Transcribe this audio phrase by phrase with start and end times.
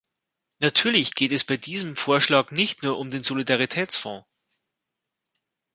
[0.57, 4.25] Natürlich geht es bei diesem Vorschlag nicht nur um den Solidaritätsfonds.